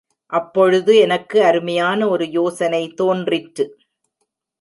[0.33, 3.65] அப்பொழுது எனக்கு அருமையான ஒரு யோசனை தோன்றிற்று.